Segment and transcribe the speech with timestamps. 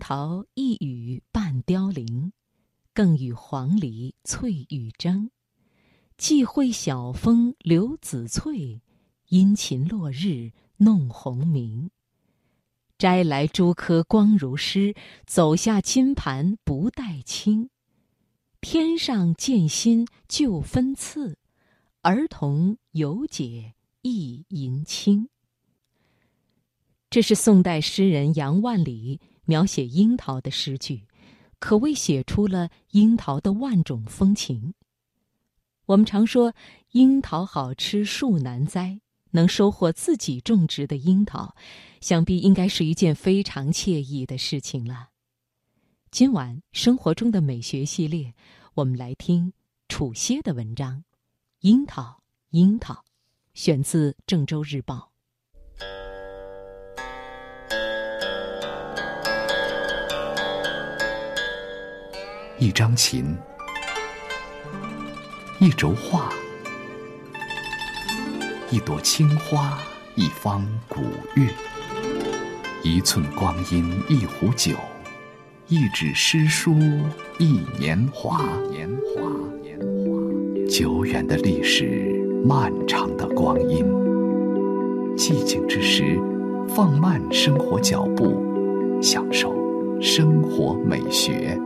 [0.00, 2.32] 桃一语半凋零，
[2.92, 5.30] 更与黄鹂翠羽争。
[6.16, 8.82] 既会晓风留子翠，
[9.28, 11.90] 殷勤落日弄红明。
[12.98, 14.94] 摘来诸颗光如诗，
[15.24, 17.70] 走下金盘不带青。
[18.60, 21.38] 天上见心旧分次，
[22.02, 25.30] 儿童犹解一银轻。
[27.08, 29.20] 这是宋代诗人杨万里
[29.50, 31.08] 描写樱桃的诗句，
[31.58, 34.74] 可谓写出了樱桃的万种风情。
[35.86, 36.54] 我们常说
[36.92, 39.00] 樱桃好吃树难栽，
[39.32, 41.56] 能收获自己种植的樱桃，
[42.00, 45.08] 想必应该是一件非常惬意的事情了。
[46.12, 48.32] 今晚生活中的美学系列，
[48.74, 49.52] 我们来听
[49.88, 50.98] 楚歇的文章
[51.62, 52.94] 《樱桃樱桃》，
[53.54, 55.10] 选自《郑州日报》。
[62.60, 63.34] 一张琴。
[65.58, 66.28] 一轴画，
[68.70, 69.78] 一朵青花，
[70.14, 71.00] 一方古
[71.36, 71.48] 月，
[72.82, 74.76] 一寸光阴，一壶酒，
[75.68, 76.76] 一纸诗书，
[77.38, 78.42] 一年华。
[78.68, 78.86] 年
[79.16, 79.22] 华，
[79.62, 80.68] 年华。
[80.68, 83.86] 久远的历史，漫长的光阴。
[85.16, 86.20] 寂静之时，
[86.68, 89.50] 放慢生活脚步，享受
[89.98, 91.58] 生活美学。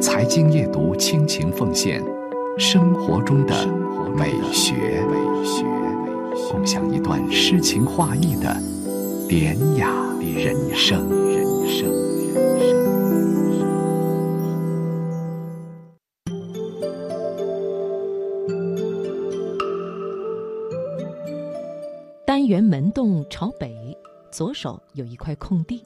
[0.00, 2.02] 财经夜读，倾情奉献。
[2.58, 3.66] 生活中的
[4.16, 5.04] 美学，
[6.50, 8.56] 共享一段诗情画意的
[9.28, 9.88] 典雅
[10.20, 11.06] 人生。
[22.24, 23.96] 单元门洞朝北，
[24.30, 25.84] 左手有一块空地，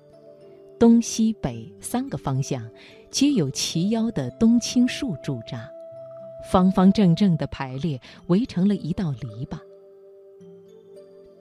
[0.80, 2.66] 东西北三个方向
[3.10, 5.70] 皆有齐腰的冬青树驻扎。
[6.50, 9.58] 方方正正的排列，围成了一道篱笆。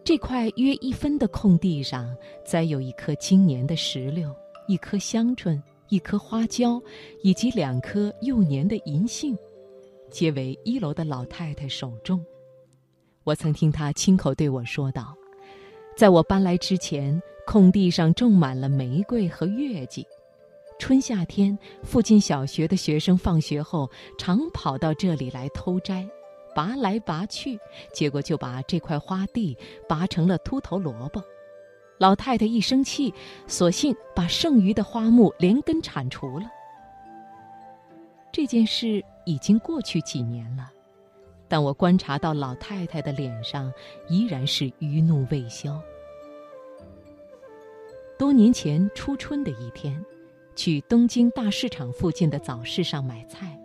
[0.03, 2.13] 这块约一分的空地上，
[2.43, 4.29] 栽有一棵今年的石榴，
[4.67, 6.81] 一棵香椿，一棵花椒，
[7.23, 9.37] 以及两棵幼年的银杏，
[10.11, 12.21] 皆为一楼的老太太手种。
[13.23, 15.15] 我曾听她亲口对我说道
[15.95, 20.05] ：“在我搬来之前，空地上种满了玫瑰和月季。”
[20.77, 23.89] 春夏天，附近小学的学生放学后
[24.19, 26.07] 常跑到这里来偷摘，
[26.53, 27.59] 拔来拔去，
[27.91, 31.19] 结果就把这块花地拔成了秃头萝卜。
[31.97, 33.11] 老太太一生气，
[33.47, 36.45] 索性把剩余的花木连根铲除了。
[38.31, 40.71] 这件事已经过去几年了，
[41.47, 43.73] 但我观察到老太太的脸上
[44.07, 45.81] 依然是余怒未消。
[48.19, 49.97] 多年前初春的一天。
[50.53, 53.57] 去东京大市场附近的早市上买菜，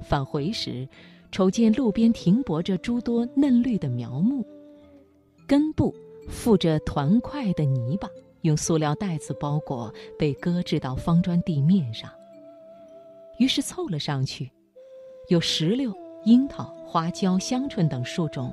[0.00, 0.88] 返回时，
[1.30, 4.44] 瞅见路边停泊着诸多嫩绿的苗木，
[5.46, 5.94] 根部
[6.28, 8.08] 附着团块的泥巴，
[8.40, 12.10] 用塑料袋子包裹，被搁置到方砖地面上。
[13.38, 14.50] 于是凑了上去，
[15.28, 18.52] 有石榴、樱桃、花椒、香椿等树种。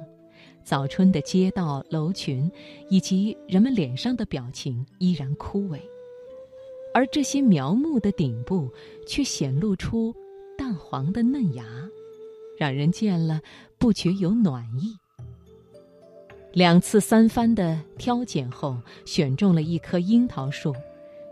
[0.69, 2.47] 早春的街道、楼群，
[2.89, 5.79] 以及人们脸上的表情依然枯萎。
[6.93, 8.71] 而这些苗木的顶部，
[9.07, 10.13] 却显露出
[10.55, 11.65] 淡黄的嫩芽，
[12.55, 13.41] 让人见了
[13.79, 14.95] 不觉有暖意。
[16.53, 20.71] 两次三番的挑拣后，选中了一棵樱桃树，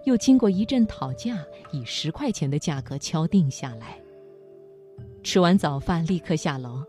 [0.06, 4.02] 又经过一阵讨价，以十块钱的价格敲定下来。
[5.22, 6.84] 吃完早饭，立刻下楼，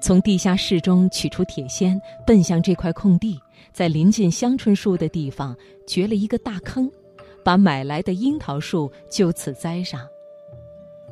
[0.00, 3.38] 从地下室中取出铁锨，奔向这块空地，
[3.72, 6.90] 在临近香椿树的地方掘了一个大坑。
[7.44, 10.06] 把买来的樱桃树就此栽上。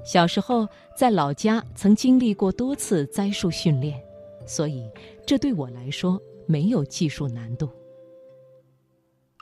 [0.04, 3.98] 小时候在老家曾经历过多次栽树训练，
[4.44, 4.86] 所以
[5.24, 7.70] 这对我来说没有技术难度。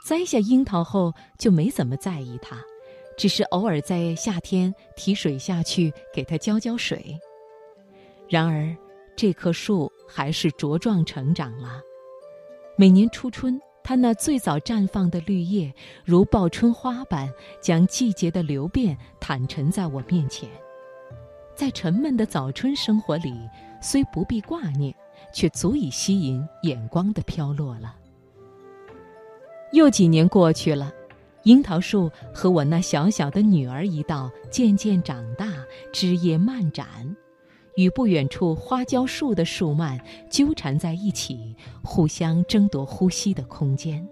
[0.05, 2.63] 栽下樱桃后就没怎么在意它，
[3.17, 7.19] 只是偶尔在夏天提水下去给它浇浇水。
[8.29, 8.73] 然而，
[9.15, 11.81] 这棵树还是茁壮成长了。
[12.77, 13.59] 每年初春。
[13.87, 15.71] 它那最早绽放的绿叶，
[16.03, 17.31] 如报春花般，
[17.61, 20.49] 将季节的流变坦陈在我面前。
[21.53, 23.31] 在沉闷的早春生活里，
[23.79, 24.91] 虽不必挂念，
[25.31, 27.95] 却足以吸引眼光的飘落了。
[29.71, 30.91] 又几年过去了，
[31.43, 35.53] 樱桃树和我那小小的女儿一道渐渐长大，
[35.93, 37.15] 枝叶漫展。
[37.75, 39.99] 与不远处花椒树的树蔓
[40.29, 44.05] 纠缠在一起，互相争夺呼吸的空间，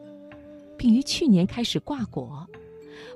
[0.77, 2.45] 并于去年开始挂果，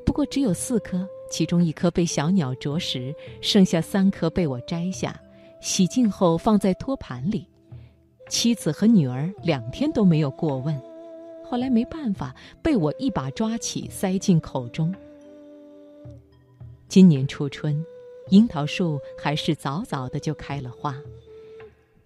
[0.06, 5.20] 不过只有四颗，其中一颗被小鸟啄食，剩下三颗被我摘下，
[5.60, 7.46] 洗净后放在托盘里。
[8.30, 10.78] 妻子和女儿两天都没有过问，
[11.44, 14.94] 后来没办法，被我一把抓起，塞进口中。
[16.88, 17.86] 今年初春，
[18.30, 20.96] 樱桃树还是早早的就开了花。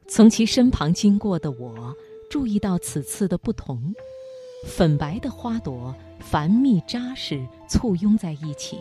[0.07, 1.95] 从其身旁经过的我，
[2.29, 3.93] 注意到此次的不同：
[4.67, 8.77] 粉白的花朵繁密扎实，簇拥在一起；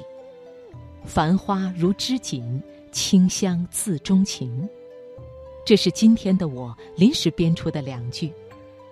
[1.04, 2.60] 繁花如织锦，
[2.90, 4.68] 清香自钟情。
[5.64, 8.32] 这是今天的我临时编出的两句，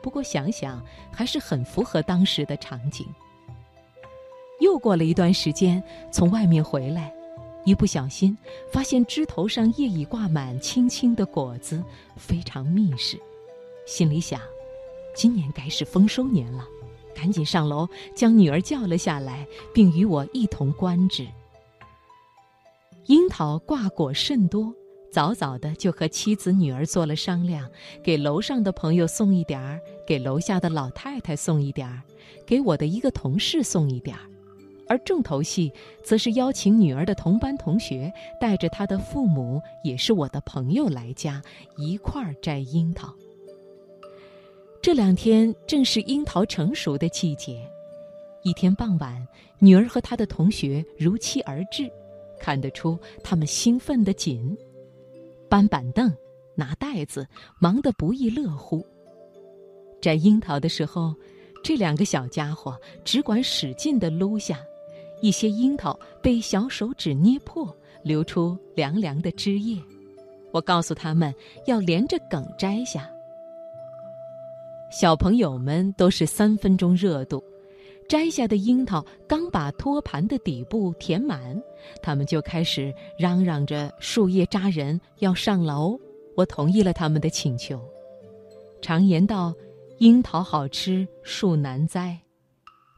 [0.00, 0.80] 不过想想
[1.10, 3.04] 还是很符合当时的场景。
[4.60, 7.12] 又过了一段时间，从外面回来，
[7.68, 8.34] 一不小心
[8.72, 11.84] 发现枝头上叶已挂满青青的果子，
[12.16, 13.20] 非常密实。
[13.86, 14.40] 心里想，
[15.14, 16.66] 今年该是丰收年了，
[17.14, 21.28] 赶紧上楼将女儿叫了下来，并与我一同观之。
[23.04, 24.74] 樱桃挂果甚多。
[25.12, 27.70] 早早的就和妻子女儿做了商量，
[28.02, 32.02] 给楼上的朋友送一点儿，给楼下的老太太送一点儿，
[32.46, 34.22] 给我的一个同事送一点儿，
[34.88, 41.42] 而重头戏则是邀请女儿的同班同学带着他的父母，也是我的朋友来家
[41.76, 43.14] 一块儿摘樱桃。
[44.80, 47.68] 这两天正是樱桃成熟的季节，
[48.42, 49.26] 一天傍晚，
[49.58, 51.90] 女儿和她的同学如期而至，
[52.40, 54.56] 看得出他们兴奋的紧。
[55.48, 56.10] 搬板凳，
[56.54, 57.26] 拿袋子，
[57.58, 58.86] 忙得不亦乐乎。
[60.00, 61.14] 摘樱桃的时候，
[61.64, 64.60] 这两个小家伙只管使劲地撸下，
[65.20, 69.80] 一些樱桃被小手指捏破，流出凉凉的汁液。
[70.52, 71.34] 我告诉他们
[71.66, 73.08] 要连着梗摘下。
[74.90, 77.42] 小朋友们都是三分钟热度。
[78.08, 81.62] 摘下的樱桃刚把托盘的底部填满，
[82.00, 86.00] 他们就开始嚷嚷着树叶扎人，要上楼。
[86.34, 87.78] 我同意了他们的请求。
[88.80, 89.52] 常言道
[90.00, 92.18] ：“樱桃好吃，树难栽。”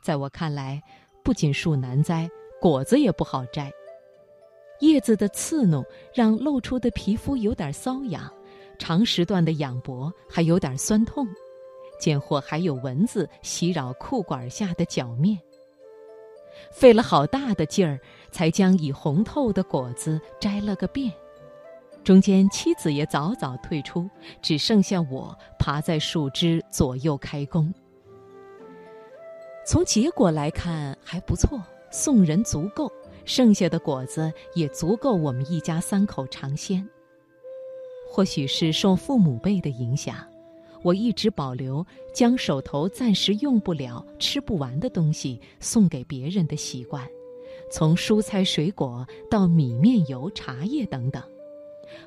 [0.01, 0.81] 在我看来，
[1.23, 2.29] 不仅树难栽，
[2.61, 3.73] 果子也不好摘。
[4.81, 5.85] 叶子的刺弄
[6.15, 8.33] 让露出的皮肤有点瘙痒，
[8.79, 11.27] 长时段的仰脖还有点酸痛。
[12.01, 15.39] 见或还有蚊子袭扰裤管下的脚面，
[16.73, 18.01] 费了好大的劲儿，
[18.31, 21.13] 才将已红透的果子摘了个遍。
[22.03, 24.09] 中间妻子也早早退出，
[24.41, 27.71] 只剩下我爬在树枝左右开工。
[29.67, 32.91] 从结果来看还不错，送人足够，
[33.25, 36.87] 剩下的果子也足够我们一家三口尝鲜。
[38.11, 40.17] 或许是受父母辈的影响。
[40.83, 47.07] 我一直保留将手头暂时用不了、吃不完的东西送给别人的习惯，
[47.71, 51.23] 从蔬菜水果到米面油、茶叶等等。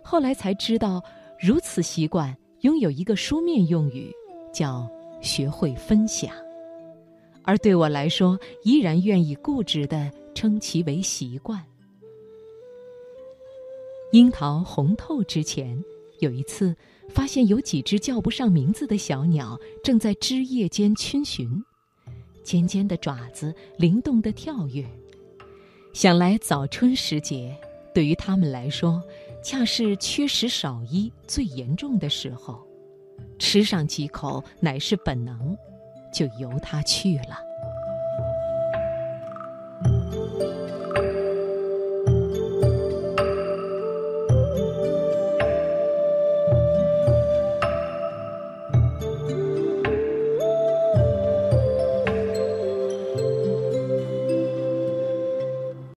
[0.01, 1.03] 后来才知道，
[1.39, 4.11] 如此习惯拥有一个书面用语，
[4.51, 4.89] 叫
[5.21, 6.33] “学会分享”，
[7.43, 11.63] 而对我来说，依然愿意固执地称其为习惯。
[14.11, 15.81] 樱桃红透之前，
[16.19, 16.75] 有一次。
[17.09, 21.63] 发现有几只叫不上名字的小鸟正在枝叶间逡巡，
[22.43, 24.83] 尖尖的爪子灵动地跳跃。
[25.91, 27.55] 想来早春时节，
[27.93, 29.03] 对于它们来说，
[29.43, 32.65] 恰是缺食少衣最严重的时候，
[33.37, 35.55] 吃上几口乃是本能，
[36.13, 37.52] 就由他去了。